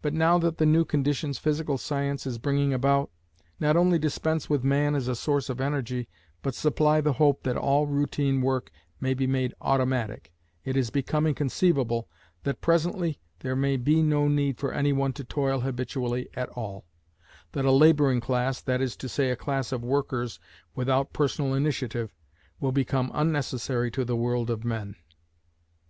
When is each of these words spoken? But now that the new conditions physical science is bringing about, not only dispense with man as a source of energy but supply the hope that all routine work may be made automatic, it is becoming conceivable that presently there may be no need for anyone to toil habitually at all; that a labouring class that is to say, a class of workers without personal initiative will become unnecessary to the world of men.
But 0.00 0.14
now 0.14 0.38
that 0.38 0.56
the 0.56 0.64
new 0.64 0.86
conditions 0.86 1.36
physical 1.38 1.76
science 1.76 2.26
is 2.26 2.38
bringing 2.38 2.72
about, 2.72 3.10
not 3.60 3.76
only 3.76 3.98
dispense 3.98 4.48
with 4.48 4.64
man 4.64 4.94
as 4.94 5.06
a 5.06 5.14
source 5.14 5.50
of 5.50 5.60
energy 5.60 6.08
but 6.40 6.54
supply 6.54 7.02
the 7.02 7.12
hope 7.12 7.42
that 7.42 7.58
all 7.58 7.86
routine 7.86 8.40
work 8.40 8.70
may 9.02 9.12
be 9.12 9.26
made 9.26 9.52
automatic, 9.60 10.32
it 10.64 10.78
is 10.78 10.88
becoming 10.88 11.34
conceivable 11.34 12.08
that 12.44 12.62
presently 12.62 13.20
there 13.40 13.54
may 13.54 13.76
be 13.76 14.00
no 14.02 14.28
need 14.28 14.56
for 14.56 14.72
anyone 14.72 15.12
to 15.12 15.24
toil 15.24 15.60
habitually 15.60 16.30
at 16.32 16.48
all; 16.56 16.86
that 17.52 17.66
a 17.66 17.70
labouring 17.70 18.18
class 18.22 18.62
that 18.62 18.80
is 18.80 18.96
to 18.96 19.10
say, 19.10 19.28
a 19.28 19.36
class 19.36 19.72
of 19.72 19.84
workers 19.84 20.40
without 20.74 21.12
personal 21.12 21.52
initiative 21.52 22.14
will 22.60 22.72
become 22.72 23.10
unnecessary 23.12 23.90
to 23.90 24.06
the 24.06 24.16
world 24.16 24.48
of 24.48 24.64
men. 24.64 24.96